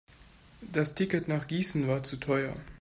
Das 0.63 0.95
Ticket 0.95 1.27
nach 1.27 1.45
Gießen 1.45 1.87
war 1.87 2.01
zu 2.01 2.17
teuer 2.17 2.55